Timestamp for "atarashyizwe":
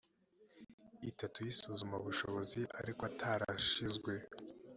3.09-4.13